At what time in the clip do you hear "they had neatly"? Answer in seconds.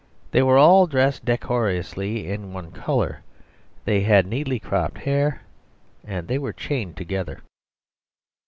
3.85-4.57